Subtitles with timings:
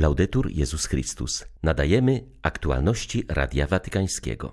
[0.00, 1.44] Laudetur Jezus Chrystus.
[1.62, 4.52] Nadajemy aktualności Radia Watykańskiego.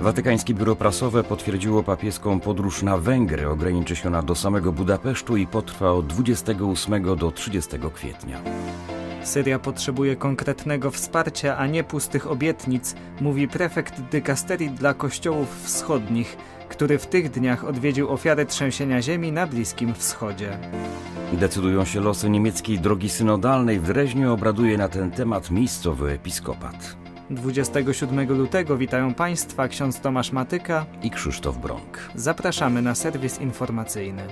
[0.00, 3.48] Watykańskie biuro prasowe potwierdziło papieską podróż na Węgry.
[3.48, 8.42] Ograniczy się ona do samego Budapesztu i potrwa od 28 do 30 kwietnia.
[9.24, 16.36] Syria potrzebuje konkretnego wsparcia, a nie pustych obietnic, mówi prefekt dykasterii dla kościołów wschodnich,
[16.74, 20.58] który w tych dniach odwiedził ofiary trzęsienia ziemi na Bliskim Wschodzie.
[21.32, 23.80] Decydują się losy niemieckiej drogi synodalnej.
[23.80, 26.96] W Dreźnie obraduje na ten temat miejscowy episkopat.
[27.30, 31.98] 27 lutego witają Państwa ksiądz Tomasz Matyka i Krzysztof Brąk.
[32.14, 34.22] Zapraszamy na serwis informacyjny.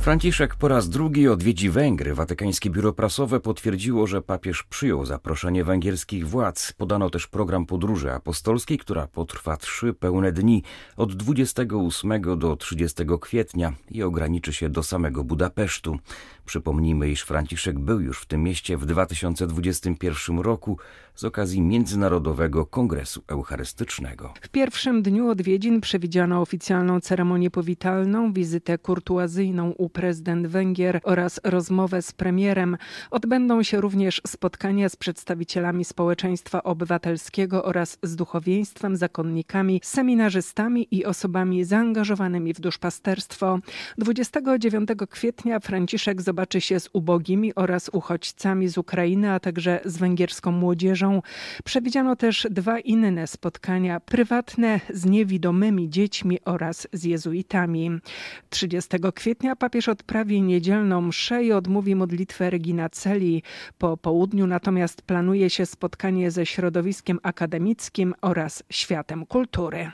[0.00, 2.14] Franciszek po raz drugi odwiedzi Węgry.
[2.14, 6.72] Watykańskie biuro prasowe potwierdziło, że papież przyjął zaproszenie węgierskich władz.
[6.72, 10.62] Podano też program podróży apostolskiej, która potrwa trzy pełne dni
[10.96, 15.98] od 28 do 30 kwietnia i ograniczy się do samego Budapesztu.
[16.50, 20.78] Przypomnijmy, iż Franciszek był już w tym mieście w 2021 roku
[21.14, 24.34] z okazji Międzynarodowego Kongresu Eucharystycznego.
[24.40, 32.02] W pierwszym dniu odwiedzin przewidziano oficjalną ceremonię powitalną, wizytę kurtuazyjną u prezydent Węgier oraz rozmowę
[32.02, 32.76] z premierem.
[33.10, 41.64] Odbędą się również spotkania z przedstawicielami społeczeństwa obywatelskiego oraz z duchowieństwem, zakonnikami, seminarzystami i osobami
[41.64, 43.58] zaangażowanymi w duszpasterstwo.
[43.98, 50.52] 29 kwietnia Franciszek zobaczy się z ubogimi oraz uchodźcami z Ukrainy, a także z węgierską
[50.52, 51.22] młodzieżą.
[51.64, 57.90] Przewidziano też dwa inne spotkania prywatne z niewidomymi dziećmi oraz z jezuitami.
[58.50, 63.42] 30 kwietnia papież odprawi niedzielną mszę i odmówi modlitwę Regina Celi.
[63.78, 69.90] Po południu natomiast planuje się spotkanie ze środowiskiem akademickim oraz światem kultury.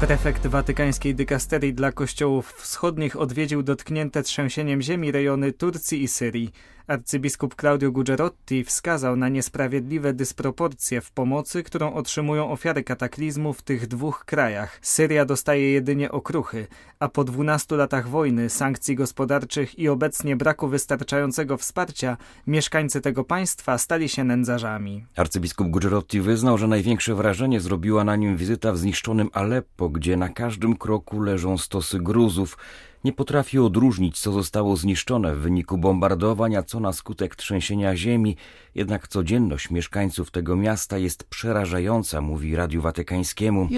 [0.00, 6.52] Prefekt watykańskiej dykasterii dla kościołów wschodnich odwiedził dotknięte trzęsieniem ziemi rejony Turcji i Syrii.
[6.88, 13.86] Arcybiskup Claudio Gugerotti wskazał na niesprawiedliwe dysproporcje w pomocy, którą otrzymują ofiary kataklizmu w tych
[13.86, 14.78] dwóch krajach.
[14.82, 16.66] Syria dostaje jedynie okruchy,
[17.00, 22.16] a po 12 latach wojny, sankcji gospodarczych i obecnie braku wystarczającego wsparcia,
[22.46, 25.06] mieszkańcy tego państwa stali się nędzarzami.
[25.16, 30.28] Arcybiskup Gugerotti wyznał, że największe wrażenie zrobiła na nim wizyta w zniszczonym Aleppo, gdzie na
[30.28, 32.56] każdym kroku leżą stosy gruzów,
[33.04, 38.36] nie potrafi odróżnić, co zostało zniszczone w wyniku bombardowań, a co na skutek trzęsienia ziemi.
[38.74, 43.68] Jednak codzienność mieszkańców tego miasta jest przerażająca, mówi Radiu Watykańskiemu.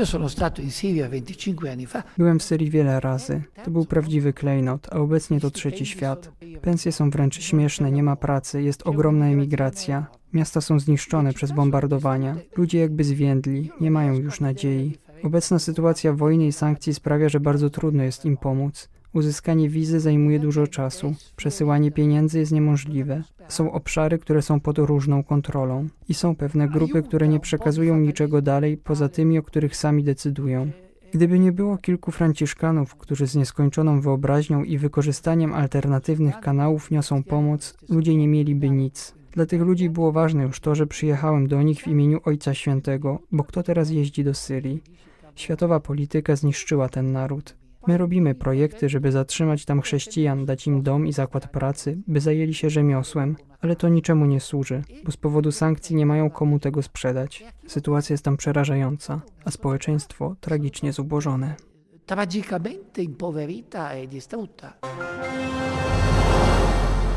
[2.19, 3.43] Byłem w Syrii wiele razy.
[3.65, 6.33] To był prawdziwy klejnot, a obecnie to trzeci świat.
[6.63, 10.07] Pensje są wręcz śmieszne, nie ma pracy, jest ogromna emigracja.
[10.33, 12.37] Miasta są zniszczone przez bombardowania.
[12.57, 14.99] Ludzie jakby zwiędli, nie mają już nadziei.
[15.23, 18.89] Obecna sytuacja wojny i sankcji sprawia, że bardzo trudno jest im pomóc.
[19.13, 23.23] Uzyskanie wizy zajmuje dużo czasu, przesyłanie pieniędzy jest niemożliwe.
[23.49, 28.43] Są obszary, które są pod różną kontrolą i są pewne grupy, które nie przekazują niczego
[28.43, 30.71] dalej poza tymi, o których sami decydują.
[31.13, 37.77] Gdyby nie było kilku Franciszkanów, którzy z nieskończoną wyobraźnią i wykorzystaniem alternatywnych kanałów niosą pomoc,
[37.89, 39.15] ludzie nie mieliby nic.
[39.33, 43.19] Dla tych ludzi było ważne już to, że przyjechałem do nich w imieniu Ojca Świętego,
[43.33, 44.83] bo kto teraz jeździ do Syrii?
[45.35, 47.57] Światowa polityka zniszczyła ten naród.
[47.87, 52.55] My robimy projekty, żeby zatrzymać tam chrześcijan, dać im dom i zakład pracy, by zajęli
[52.55, 56.83] się rzemiosłem, ale to niczemu nie służy, bo z powodu sankcji nie mają komu tego
[56.83, 57.45] sprzedać.
[57.67, 61.55] Sytuacja jest tam przerażająca, a społeczeństwo tragicznie zubożone.
[62.07, 64.73] Tragicamente impoverita e distrutta.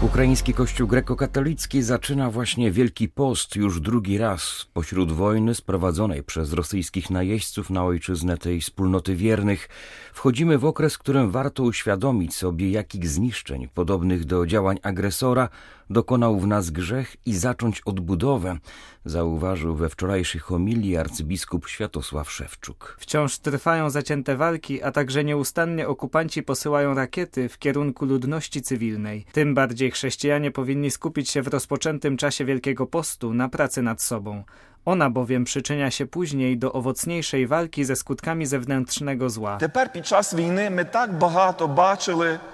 [0.03, 7.09] Ukraiński Kościół grekokatolicki zaczyna właśnie Wielki Post już drugi raz pośród wojny sprowadzonej przez rosyjskich
[7.09, 9.69] najeźdźców na ojczyznę tej wspólnoty wiernych.
[10.13, 15.49] Wchodzimy w okres, którym warto uświadomić sobie, jakich zniszczeń podobnych do działań agresora
[15.89, 18.57] dokonał w nas grzech i zacząć odbudowę,
[19.05, 22.97] zauważył we wczorajszej homilii arcybiskup Światosław Szewczuk.
[22.99, 29.25] Wciąż trwają zacięte walki, a także nieustannie okupanci posyłają rakiety w kierunku ludności cywilnej.
[29.31, 34.43] Tym bardziej chrześcijanie powinni skupić się w rozpoczętym czasie Wielkiego Postu na pracy nad sobą.
[34.85, 39.57] Ona bowiem przyczynia się później do owocniejszej walki ze skutkami zewnętrznego zła.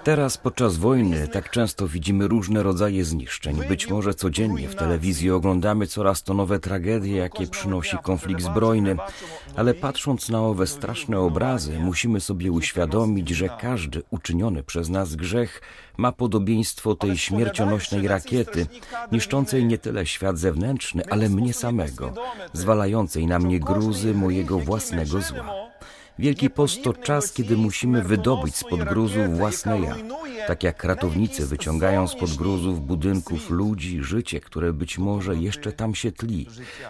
[0.04, 3.56] Teraz podczas wojny tak często widzimy różne rodzaje zniszczeń.
[3.68, 8.96] Być może codziennie w telewizji oglądamy coraz to nowe tragedie, jakie przynosi konflikt zbrojny.
[9.56, 15.60] Ale patrząc na owe straszne obrazy, musimy sobie uświadomić, że każdy uczyniony przez nas grzech
[15.96, 18.66] ma podobieństwo tej śmiercionośnej rakiety,
[19.12, 22.12] niszczącej nie tyle świat zewnętrzny, ale mnie samego,
[22.52, 25.70] zwalającej na mnie gruzy mojego własnego zła.
[26.18, 29.96] Wielki Post to czas, kiedy musimy wydobyć spod gruzów własne ja.
[30.46, 36.12] Tak jak ratownicy wyciągają spod gruzów budynków ludzi życie, które być może jeszcze tam się
[36.12, 36.46] tli.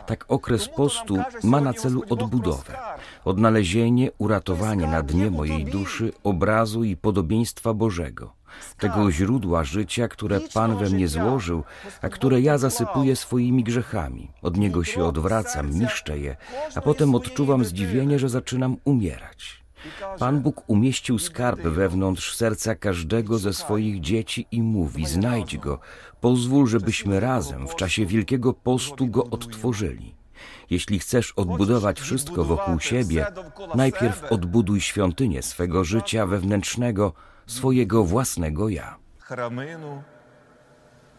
[0.06, 2.78] Tak okres postu ma na celu odbudowę,
[3.24, 8.39] odnalezienie, uratowanie na dnie mojej duszy obrazu i podobieństwa Bożego
[8.78, 11.64] tego źródła życia, które Pan we mnie złożył,
[12.02, 14.30] a które ja zasypuję swoimi grzechami.
[14.42, 16.36] Od niego się odwracam, niszczę je,
[16.74, 19.60] a potem odczuwam zdziwienie, że zaczynam umierać.
[20.18, 25.78] Pan Bóg umieścił skarb wewnątrz serca każdego ze swoich dzieci i mówi: Znajdź go,
[26.20, 30.14] pozwól, żebyśmy razem w czasie Wielkiego Postu go odtworzyli.
[30.70, 33.26] Jeśli chcesz odbudować wszystko wokół siebie,
[33.74, 37.12] najpierw odbuduj świątynię swego życia wewnętrznego,
[37.49, 38.95] swojego własnego ja.
[39.19, 40.03] храмину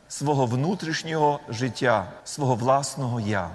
[0.08, 3.50] свого внутрішнього життя, свого власного я.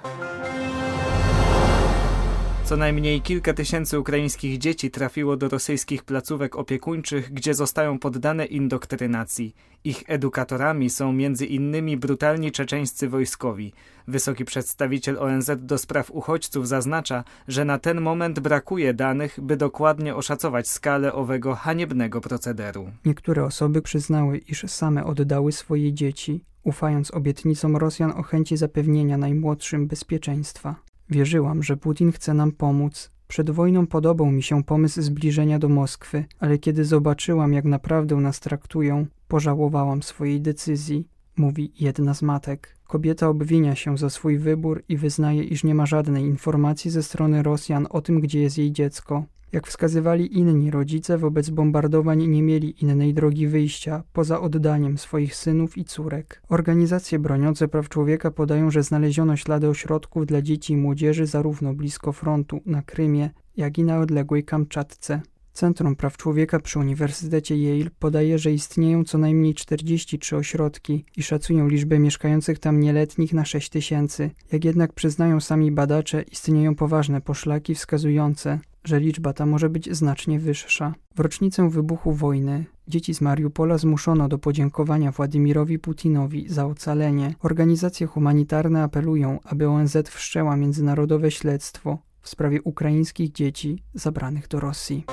[2.66, 9.54] Co najmniej kilka tysięcy ukraińskich dzieci trafiło do rosyjskich placówek opiekuńczych, gdzie zostają poddane indoktrynacji.
[9.84, 13.72] Ich edukatorami są między innymi brutalni czeczeńscy wojskowi.
[14.08, 20.14] Wysoki przedstawiciel ONZ do spraw uchodźców zaznacza, że na ten moment brakuje danych, by dokładnie
[20.14, 22.90] oszacować skalę owego haniebnego procederu.
[23.04, 29.86] Niektóre osoby przyznały, iż same oddały swoje dzieci, ufając obietnicom Rosjan o chęci zapewnienia najmłodszym
[29.86, 30.85] bezpieczeństwa.
[31.10, 33.10] Wierzyłam, że Putin chce nam pomóc.
[33.28, 38.40] Przed wojną podobał mi się pomysł zbliżenia do Moskwy, ale kiedy zobaczyłam, jak naprawdę nas
[38.40, 42.76] traktują, pożałowałam swojej decyzji, mówi jedna z matek.
[42.86, 47.42] Kobieta obwinia się za swój wybór i wyznaje, iż nie ma żadnej informacji ze strony
[47.42, 49.24] Rosjan o tym, gdzie jest jej dziecko.
[49.52, 55.78] Jak wskazywali inni rodzice, wobec bombardowań nie mieli innej drogi wyjścia poza oddaniem swoich synów
[55.78, 56.42] i córek.
[56.48, 62.12] Organizacje broniące praw człowieka podają, że znaleziono ślady ośrodków dla dzieci i młodzieży zarówno blisko
[62.12, 65.20] frontu na Krymie, jak i na odległej Kamczatce.
[65.56, 71.68] Centrum Praw Człowieka przy Uniwersytecie Yale podaje, że istnieją co najmniej 43 ośrodki i szacują
[71.68, 74.30] liczbę mieszkających tam nieletnich na 6 tysięcy.
[74.52, 78.58] Jak jednak przyznają sami badacze, istnieją poważne poszlaki wskazujące,
[78.88, 80.94] że liczba ta może być znacznie wyższa.
[81.14, 87.34] W rocznicę wybuchu wojny dzieci z Mariupola zmuszono do podziękowania Władimirowi Putinowi za ocalenie.
[87.42, 95.04] Organizacje humanitarne apelują, aby ONZ wszczęła międzynarodowe śledztwo w sprawie ukraińskich dzieci zabranych do Rosji.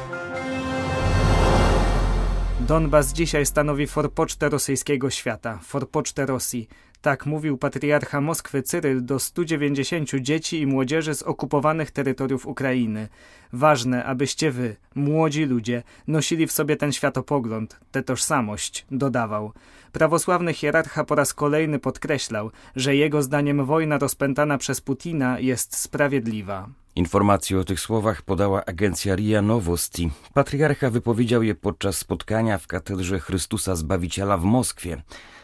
[2.67, 6.67] Donbas dzisiaj stanowi forpocztę rosyjskiego świata, forpocztę Rosji.
[7.03, 13.07] Tak mówił patriarcha Moskwy Cyryl do 190 dzieci i młodzieży z okupowanych terytoriów Ukrainy.
[13.53, 19.51] Ważne, abyście wy, młodzi ludzie, nosili w sobie ten światopogląd, tę tożsamość, dodawał.
[19.91, 26.69] Prawosławny hierarcha po raz kolejny podkreślał, że jego zdaniem wojna rozpętana przez Putina jest sprawiedliwa.
[26.95, 30.11] Informacje o tych słowach podała agencja RIA Nowosti.
[30.33, 35.01] Patriarcha wypowiedział je podczas spotkania w katedrze Chrystusa Zbawiciela w Moskwie.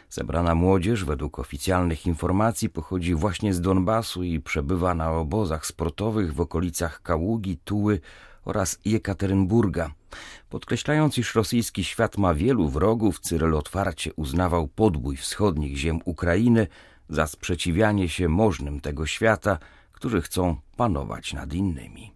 [0.09, 6.41] Zebrana młodzież, według oficjalnych informacji, pochodzi właśnie z Donbasu i przebywa na obozach sportowych w
[6.41, 8.01] okolicach Kaługi, Tuły
[8.45, 9.91] oraz Jekaterynburga.
[10.49, 16.67] Podkreślając, iż rosyjski świat ma wielu wrogów, Cyryl otwarcie uznawał podbój wschodnich ziem Ukrainy
[17.09, 19.57] za sprzeciwianie się możnym tego świata,
[19.91, 22.13] którzy chcą panować nad innymi.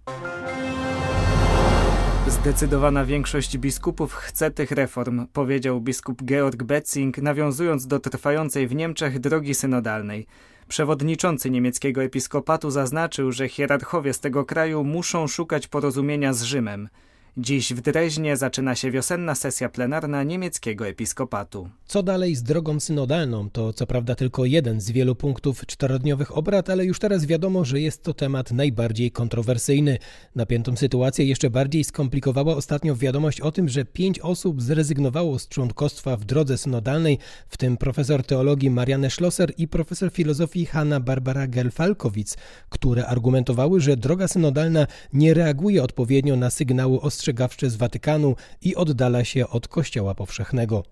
[2.27, 9.19] Zdecydowana większość biskupów chce tych reform, powiedział biskup Georg Betzing, nawiązując do trwającej w Niemczech
[9.19, 10.25] drogi synodalnej.
[10.67, 16.89] Przewodniczący niemieckiego episkopatu zaznaczył, że hierarchowie z tego kraju muszą szukać porozumienia z Rzymem.
[17.37, 21.69] Dziś w Dreźnie zaczyna się wiosenna sesja plenarna niemieckiego episkopatu.
[21.85, 23.49] Co dalej z drogą synodalną?
[23.49, 27.79] To co prawda tylko jeden z wielu punktów czterodniowych obrad, ale już teraz wiadomo, że
[27.79, 29.97] jest to temat najbardziej kontrowersyjny.
[30.35, 36.17] Napiętą sytuację jeszcze bardziej skomplikowała ostatnio wiadomość o tym, że pięć osób zrezygnowało z członkostwa
[36.17, 42.33] w drodze synodalnej, w tym profesor teologii Marianne Schlosser i profesor filozofii Hanna Barbara Gelfalkowicz,
[42.69, 48.75] które argumentowały, że droga synodalna nie reaguje odpowiednio na sygnały ostrzegawcze ostrzegawcze z Watykanu i
[48.75, 50.83] oddala się od Kościoła Powszechnego.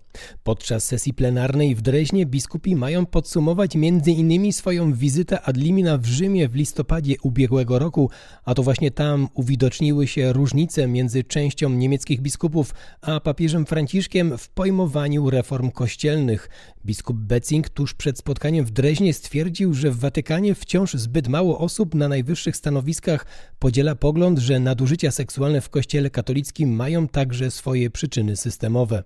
[0.42, 4.52] Podczas sesji plenarnej w Dreźnie biskupi mają podsumować m.in.
[4.52, 8.10] swoją wizytę ad limina w Rzymie w listopadzie ubiegłego roku,
[8.44, 14.48] a to właśnie tam uwidoczniły się różnice między częścią niemieckich biskupów a papieżem Franciszkiem w
[14.48, 16.48] pojmowaniu reform kościelnych.
[16.84, 21.94] Biskup Betzing tuż przed spotkaniem w Dreźnie stwierdził, że w Watykanie wciąż zbyt mało osób
[21.94, 23.26] na najwyższych stanowiskach
[23.58, 29.02] podziela pogląd, że nadużycia seksualne w kościele katolickim katolickim mają także swoje przyczyny systemowe.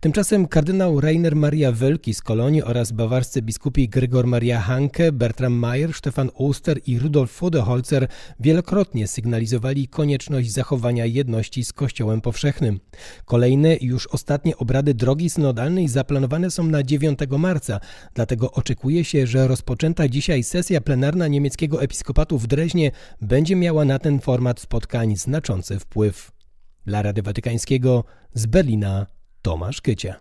[0.00, 5.94] Tymczasem kardynał Rainer Maria Wölki z Kolonii oraz bawarscy biskupi Gregor Maria Hanke, Bertram Mayer,
[5.94, 8.08] Stefan Oster i Rudolf Vodeholzer
[8.40, 12.80] wielokrotnie sygnalizowali konieczność zachowania jedności z Kościołem powszechnym.
[13.24, 17.80] Kolejne, już ostatnie obrady drogi synodalnej zaplanowane są na 9 marca,
[18.14, 23.98] dlatego oczekuje się, że rozpoczęta dzisiaj sesja plenarna niemieckiego episkopatu w Dreźnie będzie miała na
[23.98, 26.39] ten format spotkań znaczący wpływ.
[26.86, 29.06] Dla Rady Watykańskiego z Berlina
[29.42, 30.14] Tomasz Kycie.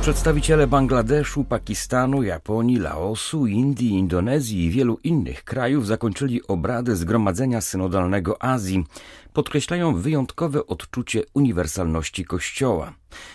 [0.00, 8.42] Przedstawiciele Bangladeszu, Pakistanu, Japonii, Laosu, Indii, Indonezji i wielu innych krajów zakończyli obrady Zgromadzenia Synodalnego
[8.42, 8.84] Azji.
[9.32, 12.92] Podkreślają wyjątkowe odczucie uniwersalności Kościoła.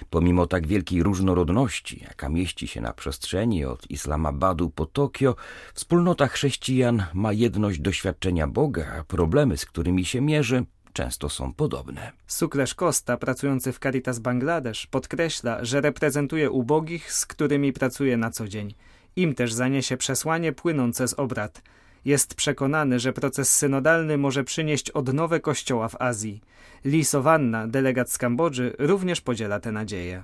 [0.10, 5.36] Pomimo tak wielkiej różnorodności, jaka mieści się na przestrzeni od Islamabadu po Tokio,
[5.74, 10.66] wspólnota chrześcijan ma jedność doświadczenia Boga, a problemy, z którymi się mierzy,
[10.98, 12.12] często są podobne.
[12.28, 18.48] Suklesz Costa, pracujący w Caritas Bangladesz, podkreśla, że reprezentuje ubogich, z którymi pracuje na co
[18.48, 18.74] dzień.
[19.16, 21.62] Im też zaniesie przesłanie płynące z obrad.
[22.06, 26.42] Jest przekonany, że proces synodalny może przynieść odnowę kościoła w Azji.
[26.86, 30.24] Lee Sowanna, delegat z Kambodży, również podziela tę nadzieję.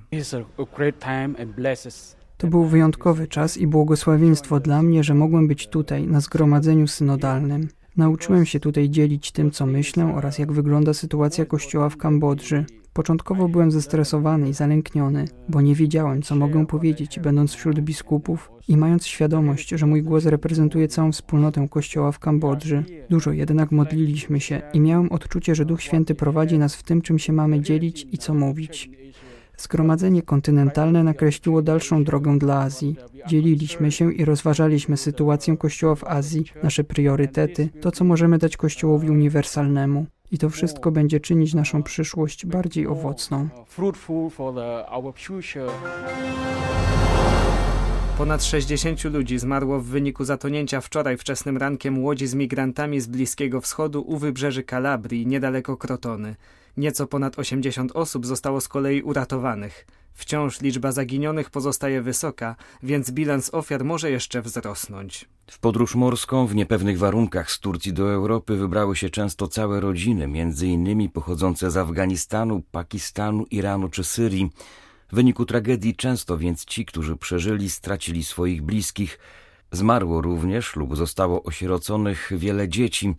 [2.38, 7.68] To był wyjątkowy czas i błogosławieństwo dla mnie, że mogłem być tutaj, na zgromadzeniu synodalnym.
[7.97, 12.65] Nauczyłem się tutaj dzielić tym, co myślę oraz jak wygląda sytuacja kościoła w Kambodży.
[12.93, 18.77] Początkowo byłem zestresowany i zalękniony, bo nie wiedziałem, co mogę powiedzieć, będąc wśród biskupów i
[18.77, 22.83] mając świadomość, że mój głos reprezentuje całą wspólnotę kościoła w Kambodży.
[23.09, 27.19] Dużo jednak modliliśmy się i miałem odczucie, że Duch Święty prowadzi nas w tym, czym
[27.19, 28.89] się mamy dzielić i co mówić.
[29.57, 32.95] Zgromadzenie kontynentalne nakreśliło dalszą drogę dla Azji.
[33.27, 39.10] Dzieliliśmy się i rozważaliśmy sytuację Kościoła w Azji, nasze priorytety, to co możemy dać Kościołowi
[39.10, 40.05] uniwersalnemu.
[40.31, 43.50] I to wszystko będzie czynić naszą przyszłość bardziej owocną.
[48.17, 53.62] Ponad 60 ludzi zmarło w wyniku zatonięcia wczoraj wczesnym rankiem łodzi z migrantami z Bliskiego
[53.62, 56.36] Wschodu u wybrzeży Kalabrii, niedaleko Krotony.
[56.77, 59.86] Nieco ponad 80 osób zostało z kolei uratowanych.
[60.13, 65.30] Wciąż liczba zaginionych pozostaje wysoka, więc bilans ofiar może jeszcze wzrosnąć.
[65.51, 70.27] W podróż morską w niepewnych warunkach z Turcji do Europy wybrały się często całe rodziny,
[70.27, 74.50] między innymi pochodzące z Afganistanu, Pakistanu, Iranu czy Syrii.
[75.12, 79.20] W wyniku tragedii często więc ci, którzy przeżyli, stracili swoich bliskich.
[79.74, 83.15] Zmarło również lub zostało osieroconych wiele dzieci.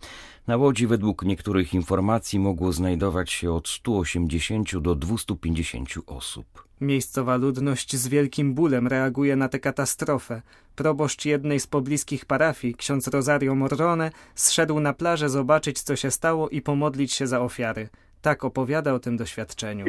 [0.47, 6.45] Na łodzi według niektórych informacji mogło znajdować się od 180 do 250 osób.
[6.81, 10.41] Miejscowa ludność z wielkim bólem reaguje na tę katastrofę.
[10.75, 16.49] Proboszcz jednej z pobliskich parafii, ksiądz Rosario Morrone, zszedł na plażę zobaczyć, co się stało
[16.49, 17.89] i pomodlić się za ofiary.
[18.21, 19.85] Tak opowiada o tym doświadczeniu.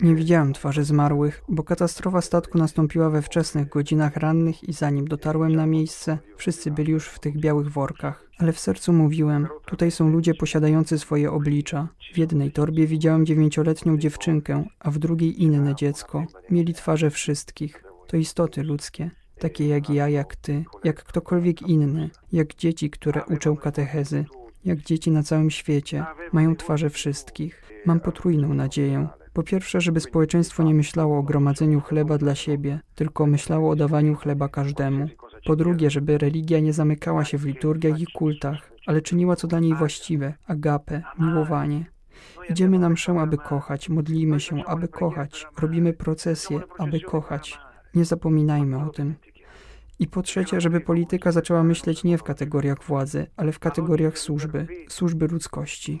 [0.00, 5.56] Nie widziałem twarzy zmarłych, bo katastrofa statku nastąpiła we wczesnych godzinach rannych i zanim dotarłem
[5.56, 8.26] na miejsce, wszyscy byli już w tych białych workach.
[8.38, 11.88] Ale w sercu mówiłem, tutaj są ludzie posiadający swoje oblicza.
[12.14, 16.26] W jednej torbie widziałem dziewięcioletnią dziewczynkę, a w drugiej inne dziecko.
[16.50, 17.84] Mieli twarze wszystkich.
[18.06, 23.56] To istoty ludzkie takie jak ja, jak ty, jak ktokolwiek inny, jak dzieci, które uczą
[23.56, 24.24] katechezy,
[24.64, 27.62] jak dzieci na całym świecie, mają twarze wszystkich.
[27.86, 29.08] Mam potrójną nadzieję.
[29.36, 34.14] Po pierwsze, żeby społeczeństwo nie myślało o gromadzeniu chleba dla siebie, tylko myślało o dawaniu
[34.14, 35.08] chleba każdemu.
[35.46, 39.60] Po drugie, żeby religia nie zamykała się w liturgiach i kultach, ale czyniła co dla
[39.60, 41.84] niej właściwe, agape, miłowanie.
[42.50, 47.58] Idziemy na mszę, aby kochać, modlimy się, aby kochać, robimy procesje, aby kochać.
[47.94, 49.14] Nie zapominajmy o tym.
[49.98, 54.66] I po trzecie, żeby polityka zaczęła myśleć nie w kategoriach władzy, ale w kategoriach służby,
[54.88, 56.00] służby ludzkości.